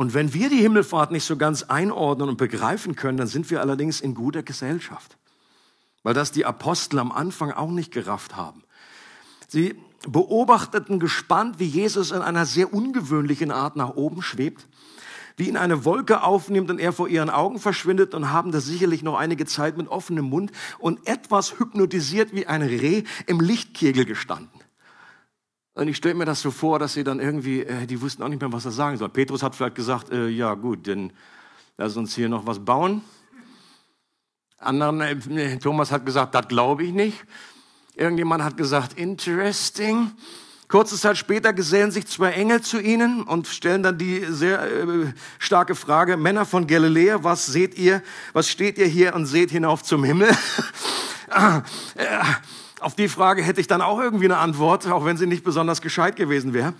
[0.00, 3.60] Und wenn wir die Himmelfahrt nicht so ganz einordnen und begreifen können, dann sind wir
[3.60, 5.18] allerdings in guter Gesellschaft.
[6.02, 8.62] Weil das die Apostel am Anfang auch nicht gerafft haben.
[9.46, 9.74] Sie
[10.08, 14.66] beobachteten gespannt, wie Jesus in einer sehr ungewöhnlichen Art nach oben schwebt,
[15.36, 19.02] wie ihn eine Wolke aufnimmt und er vor ihren Augen verschwindet und haben da sicherlich
[19.02, 24.59] noch einige Zeit mit offenem Mund und etwas hypnotisiert wie ein Reh im Lichtkegel gestanden.
[25.74, 28.28] Und ich stelle mir das so vor, dass sie dann irgendwie, äh, die wussten auch
[28.28, 29.08] nicht mehr, was er sagen soll.
[29.08, 31.12] Petrus hat vielleicht gesagt, äh, ja gut, dann
[31.76, 33.02] lass uns hier noch was bauen.
[34.58, 37.24] Anderen, äh, Thomas hat gesagt, das glaube ich nicht.
[37.94, 40.10] Irgendjemand hat gesagt, interesting.
[40.68, 45.12] Kurze Zeit später gesellen sich zwei Engel zu ihnen und stellen dann die sehr äh,
[45.38, 48.02] starke Frage, Männer von Galiläa, was seht ihr,
[48.32, 50.30] was steht ihr hier und seht hinauf zum Himmel?
[52.80, 55.82] Auf die Frage hätte ich dann auch irgendwie eine Antwort, auch wenn sie nicht besonders
[55.82, 56.74] gescheit gewesen wäre.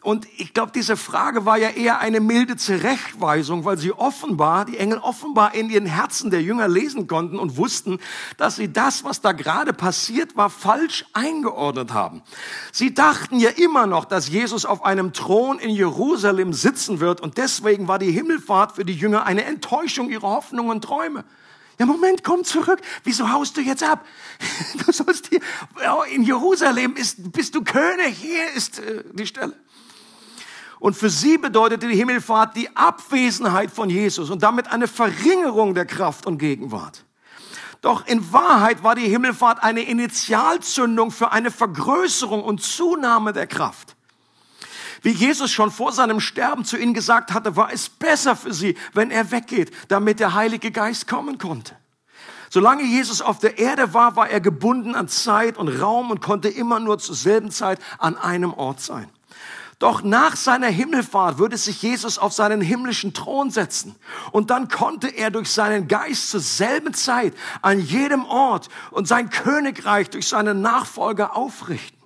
[0.00, 4.78] Und ich glaube, diese Frage war ja eher eine milde Zurechtweisung, weil sie offenbar, die
[4.78, 7.98] Engel offenbar in ihren Herzen der Jünger lesen konnten und wussten,
[8.36, 12.22] dass sie das, was da gerade passiert war, falsch eingeordnet haben.
[12.72, 17.36] Sie dachten ja immer noch, dass Jesus auf einem Thron in Jerusalem sitzen wird und
[17.36, 21.24] deswegen war die Himmelfahrt für die Jünger eine Enttäuschung ihrer Hoffnungen und Träume.
[21.78, 22.80] Ja, Moment, komm zurück.
[23.04, 24.04] Wieso haust du jetzt ab?
[24.84, 25.40] Du sollst hier,
[26.10, 28.16] in Jerusalem ist, bist du König.
[28.18, 29.54] Hier ist äh, die Stelle.
[30.80, 35.86] Und für sie bedeutete die Himmelfahrt die Abwesenheit von Jesus und damit eine Verringerung der
[35.86, 37.04] Kraft und Gegenwart.
[37.80, 43.96] Doch in Wahrheit war die Himmelfahrt eine Initialzündung für eine Vergrößerung und Zunahme der Kraft.
[45.02, 48.76] Wie Jesus schon vor seinem Sterben zu ihnen gesagt hatte, war es besser für sie,
[48.92, 51.76] wenn er weggeht, damit der Heilige Geist kommen konnte.
[52.50, 56.48] Solange Jesus auf der Erde war, war er gebunden an Zeit und Raum und konnte
[56.48, 59.08] immer nur zur selben Zeit an einem Ort sein.
[59.78, 63.94] Doch nach seiner Himmelfahrt würde sich Jesus auf seinen himmlischen Thron setzen.
[64.32, 67.32] Und dann konnte er durch seinen Geist zur selben Zeit
[67.62, 71.97] an jedem Ort und sein Königreich durch seine Nachfolger aufrichten.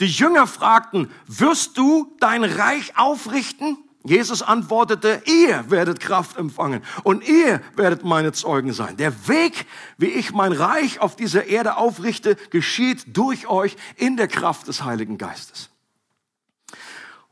[0.00, 3.78] Die Jünger fragten, wirst du dein Reich aufrichten?
[4.04, 8.96] Jesus antwortete, ihr werdet Kraft empfangen und ihr werdet meine Zeugen sein.
[8.96, 9.66] Der Weg,
[9.98, 14.84] wie ich mein Reich auf dieser Erde aufrichte, geschieht durch euch in der Kraft des
[14.84, 15.70] Heiligen Geistes.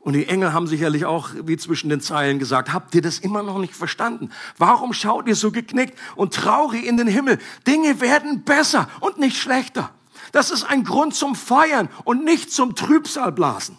[0.05, 3.41] Und die Engel haben sicherlich auch wie zwischen den Zeilen gesagt, habt ihr das immer
[3.41, 4.29] noch nicht verstanden?
[4.57, 7.39] Warum schaut ihr so geknickt und traurig in den Himmel?
[7.65, 9.89] Dinge werden besser und nicht schlechter.
[10.31, 13.77] Das ist ein Grund zum Feiern und nicht zum Trübsalblasen.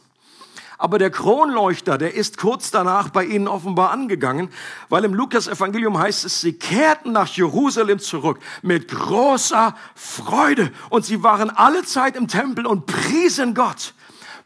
[0.78, 4.50] Aber der Kronleuchter, der ist kurz danach bei ihnen offenbar angegangen,
[4.90, 11.22] weil im Lukas-Evangelium heißt es, sie kehrten nach Jerusalem zurück mit großer Freude und sie
[11.22, 13.94] waren alle Zeit im Tempel und priesen Gott.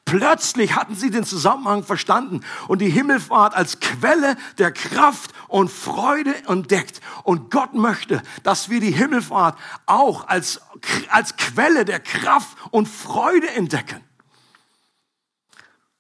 [0.05, 6.35] Plötzlich hatten sie den Zusammenhang verstanden und die Himmelfahrt als Quelle der Kraft und Freude
[6.49, 7.01] entdeckt.
[7.23, 10.63] Und Gott möchte, dass wir die Himmelfahrt auch als,
[11.11, 14.01] als Quelle der Kraft und Freude entdecken.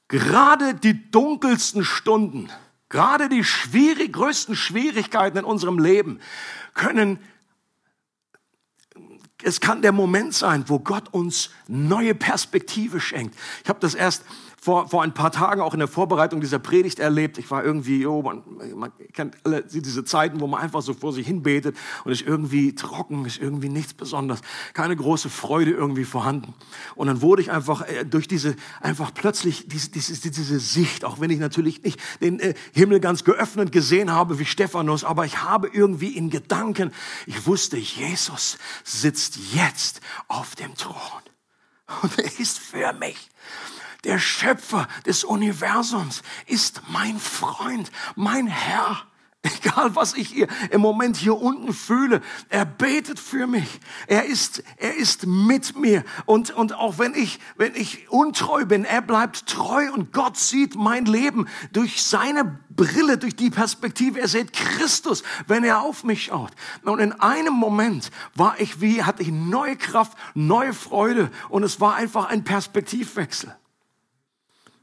[0.08, 2.50] Gerade die dunkelsten Stunden,
[2.88, 6.18] gerade die schwierig, größten Schwierigkeiten in unserem Leben
[6.74, 7.20] können
[9.42, 13.36] es kann der Moment sein, wo Gott uns neue Perspektive schenkt.
[13.62, 14.24] Ich habe das erst
[14.60, 17.38] vor, vor ein paar Tagen auch in der Vorbereitung dieser Predigt erlebt.
[17.38, 18.42] Ich war irgendwie, oh, man,
[18.74, 22.20] man kennt alle diese Zeiten, wo man einfach so vor sich hin betet und ist
[22.20, 24.42] irgendwie trocken, ist irgendwie nichts Besonderes,
[24.74, 26.52] keine große Freude irgendwie vorhanden.
[26.94, 31.20] Und dann wurde ich einfach äh, durch diese, einfach plötzlich diese, diese, diese Sicht, auch
[31.20, 35.42] wenn ich natürlich nicht den äh, Himmel ganz geöffnet gesehen habe wie Stephanus, aber ich
[35.42, 36.92] habe irgendwie in Gedanken,
[37.24, 41.22] ich wusste, Jesus sitzt jetzt auf dem Thron.
[42.02, 43.30] Und er ist für mich
[44.04, 49.02] der Schöpfer des Universums ist mein Freund, mein Herr.
[49.42, 53.80] Egal, was ich hier im Moment hier unten fühle, er betet für mich.
[54.06, 56.04] Er ist, er ist mit mir.
[56.26, 60.74] Und, und auch wenn ich, wenn ich untreu bin, er bleibt treu und Gott sieht
[60.74, 64.20] mein Leben durch seine Brille, durch die Perspektive.
[64.20, 66.52] Er sieht Christus, wenn er auf mich schaut.
[66.82, 71.80] Und in einem Moment war ich wie, hatte ich neue Kraft, neue Freude und es
[71.80, 73.56] war einfach ein Perspektivwechsel.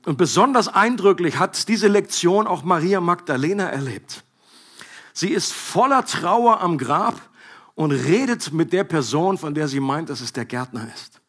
[0.05, 4.23] Und besonders eindrücklich hat diese Lektion auch Maria Magdalena erlebt.
[5.13, 7.19] Sie ist voller Trauer am Grab
[7.75, 11.21] und redet mit der Person, von der sie meint, dass es der Gärtner ist.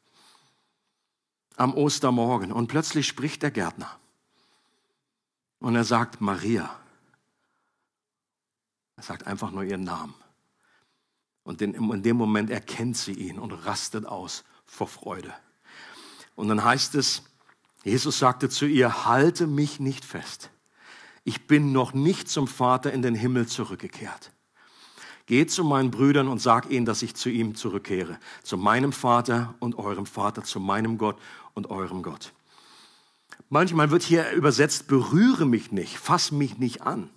[1.57, 2.52] Am Ostermorgen.
[2.52, 3.90] Und plötzlich spricht der Gärtner.
[5.59, 6.70] Und er sagt Maria.
[8.96, 10.14] Er sagt einfach nur ihren Namen.
[11.42, 15.33] Und in dem Moment erkennt sie ihn und rastet aus vor Freude.
[16.37, 17.22] Und dann heißt es,
[17.85, 20.51] Jesus sagte zu ihr, halte mich nicht fest.
[21.25, 24.33] Ich bin noch nicht zum Vater in den Himmel zurückgekehrt.
[25.27, 28.19] Geh zu meinen Brüdern und sag ihnen, dass ich zu ihm zurückkehre.
[28.43, 31.19] Zu meinem Vater und eurem Vater, zu meinem Gott
[31.55, 32.33] und eurem Gott.
[33.51, 37.11] Manchmal wird hier übersetzt, berühre mich nicht, fass mich nicht an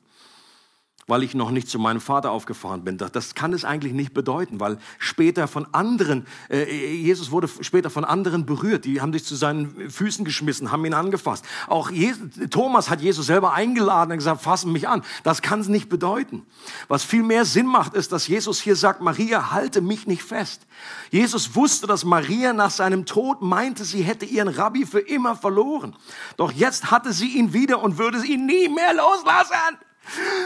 [1.11, 2.97] weil ich noch nicht zu meinem Vater aufgefahren bin.
[2.97, 8.05] Das kann es eigentlich nicht bedeuten, weil später von anderen, äh, Jesus wurde später von
[8.05, 11.43] anderen berührt, die haben sich zu seinen Füßen geschmissen, haben ihn angefasst.
[11.67, 15.03] Auch Jesus, Thomas hat Jesus selber eingeladen und gesagt, fassen mich an.
[15.23, 16.45] Das kann es nicht bedeuten.
[16.87, 20.65] Was viel mehr Sinn macht, ist, dass Jesus hier sagt, Maria, halte mich nicht fest.
[21.09, 25.93] Jesus wusste, dass Maria nach seinem Tod meinte, sie hätte ihren Rabbi für immer verloren.
[26.37, 29.77] Doch jetzt hatte sie ihn wieder und würde ihn nie mehr loslassen.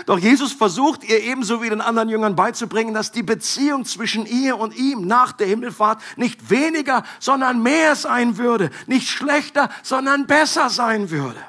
[0.05, 4.57] Doch Jesus versucht ihr ebenso wie den anderen Jüngern beizubringen, dass die Beziehung zwischen ihr
[4.57, 8.69] und ihm nach der Himmelfahrt nicht weniger, sondern mehr sein würde.
[8.85, 11.39] Nicht schlechter, sondern besser sein würde.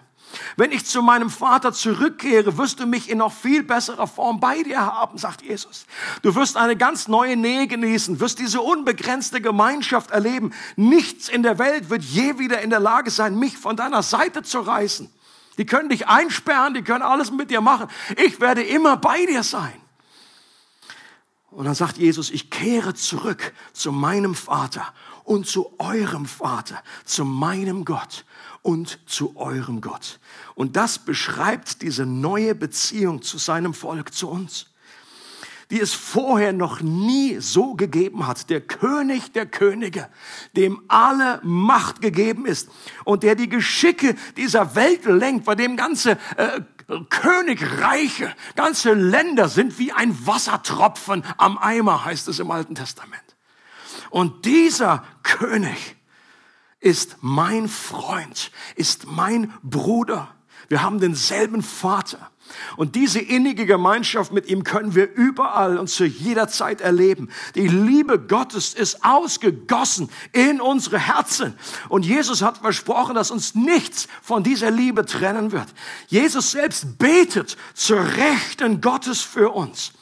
[0.57, 4.63] Wenn ich zu meinem Vater zurückkehre, wirst du mich in noch viel besserer Form bei
[4.63, 5.87] dir haben, sagt Jesus.
[6.23, 10.53] Du wirst eine ganz neue Nähe genießen, wirst diese unbegrenzte Gemeinschaft erleben.
[10.77, 14.43] Nichts in der Welt wird je wieder in der Lage sein, mich von deiner Seite
[14.43, 15.11] zu reißen.
[15.59, 17.89] Die können dich einsperren, die können alles mit dir machen.
[18.25, 19.81] Ich werde immer bei dir sein.
[21.51, 24.93] Und dann sagt Jesus, ich kehre zurück zu meinem Vater
[25.25, 28.27] und zu eurem Vater, zu meinem Gott
[28.63, 30.21] und zu eurem Gott.
[30.55, 34.67] Und das beschreibt diese neue Beziehung zu seinem Volk, zu uns
[35.71, 38.51] die es vorher noch nie so gegeben hat.
[38.51, 40.09] Der König der Könige,
[40.57, 42.69] dem alle Macht gegeben ist
[43.05, 46.61] und der die Geschicke dieser Welt lenkt, bei dem ganze äh,
[47.11, 53.23] Königreiche, ganze Länder sind wie ein Wassertropfen am Eimer, heißt es im Alten Testament.
[54.11, 55.97] Und dieser König
[56.79, 60.37] ist mein Freund, ist mein Bruder
[60.69, 62.31] Wir haben denselben Vater.
[62.77, 67.29] Und diese innige Gemeinschaft mit ihm können wir überall und zu jeder Zeit erleben.
[67.55, 71.55] Die Liebe Gottes ist ausgegossen in unsere Herzen.
[71.89, 75.69] Und Jesus hat versprochen, dass uns nichts von dieser Liebe trennen wird.
[76.09, 79.93] Jesus selbst betet zur Rechten Gottes für uns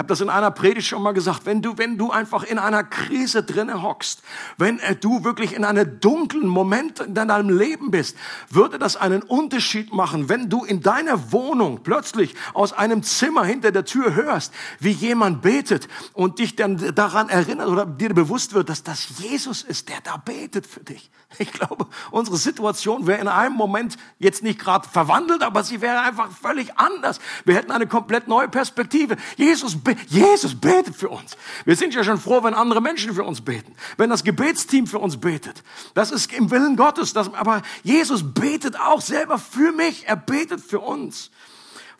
[0.00, 2.82] habe das in einer Predigt schon mal gesagt, wenn du, wenn du einfach in einer
[2.82, 4.22] Krise drinne hockst,
[4.56, 8.16] wenn äh, du wirklich in einem dunklen Moment in deinem Leben bist,
[8.48, 13.72] würde das einen Unterschied machen, wenn du in deiner Wohnung plötzlich aus einem Zimmer hinter
[13.72, 18.70] der Tür hörst, wie jemand betet und dich dann daran erinnert oder dir bewusst wird,
[18.70, 21.10] dass das Jesus ist, der da betet für dich.
[21.38, 26.00] Ich glaube, unsere Situation wäre in einem Moment jetzt nicht gerade verwandelt, aber sie wäre
[26.00, 27.20] einfach völlig anders.
[27.44, 29.16] Wir hätten eine komplett neue Perspektive.
[29.36, 31.36] Jesus betet Jesus betet für uns.
[31.64, 33.74] Wir sind ja schon froh, wenn andere Menschen für uns beten.
[33.96, 35.62] Wenn das Gebetsteam für uns betet.
[35.94, 37.12] Das ist im Willen Gottes.
[37.12, 40.06] Das, aber Jesus betet auch selber für mich.
[40.08, 41.30] Er betet für uns.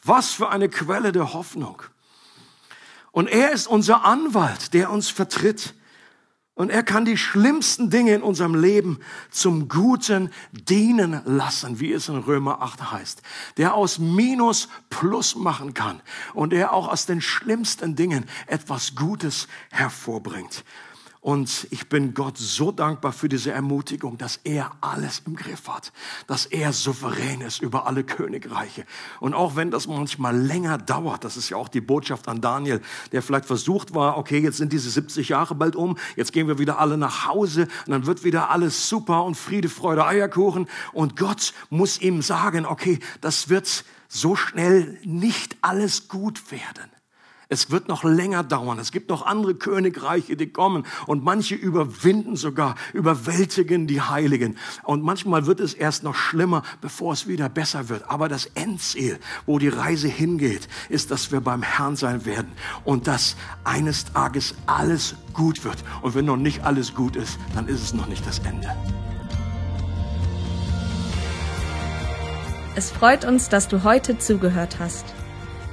[0.05, 1.83] Was für eine Quelle der Hoffnung.
[3.13, 5.75] Und er ist unser Anwalt, der uns vertritt.
[6.61, 8.99] Und er kann die schlimmsten Dinge in unserem Leben
[9.31, 13.23] zum Guten dienen lassen, wie es in Römer 8 heißt.
[13.57, 16.03] Der aus Minus Plus machen kann
[16.35, 20.63] und der auch aus den schlimmsten Dingen etwas Gutes hervorbringt.
[21.23, 25.93] Und ich bin Gott so dankbar für diese Ermutigung, dass er alles im Griff hat,
[26.27, 28.87] dass er souverän ist über alle Königreiche.
[29.21, 32.81] Und auch wenn das manchmal länger dauert, das ist ja auch die Botschaft an Daniel,
[33.13, 36.59] der vielleicht versucht war, okay, jetzt sind diese 70 Jahre bald um, jetzt gehen wir
[36.59, 40.69] wieder alle nach Hause und dann wird wieder alles super und Friede, Freude, Eierkuchen.
[40.95, 46.91] Und Gott muss ihm sagen, okay, das wird so schnell nicht alles gut werden.
[47.53, 48.79] Es wird noch länger dauern.
[48.79, 50.87] Es gibt noch andere Königreiche, die kommen.
[51.09, 54.57] Und manche überwinden sogar, überwältigen die Heiligen.
[54.85, 58.09] Und manchmal wird es erst noch schlimmer, bevor es wieder besser wird.
[58.09, 62.53] Aber das Endziel, wo die Reise hingeht, ist, dass wir beim Herrn sein werden.
[62.85, 63.35] Und dass
[63.65, 65.79] eines Tages alles gut wird.
[66.03, 68.73] Und wenn noch nicht alles gut ist, dann ist es noch nicht das Ende.
[72.77, 75.05] Es freut uns, dass du heute zugehört hast.